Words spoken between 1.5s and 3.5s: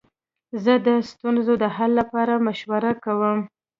د حل لپاره مشوره کوم.